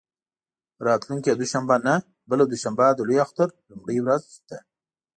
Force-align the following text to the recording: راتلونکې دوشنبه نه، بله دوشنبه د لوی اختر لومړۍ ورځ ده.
راتلونکې 0.87 1.37
دوشنبه 1.39 1.75
نه، 1.85 1.95
بله 2.29 2.43
دوشنبه 2.51 2.85
د 2.93 2.99
لوی 3.07 3.17
اختر 3.25 3.47
لومړۍ 3.69 3.97
ورځ 4.01 4.23
ده. 4.49 4.59